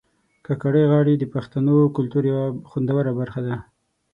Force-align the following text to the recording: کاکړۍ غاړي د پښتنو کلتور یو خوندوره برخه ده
کاکړۍ 0.45 0.83
غاړي 0.91 1.13
د 1.17 1.23
پښتنو 1.33 1.75
کلتور 1.97 2.23
یو 2.31 2.39
خوندوره 2.69 3.11
برخه 3.19 3.41
ده 3.47 3.55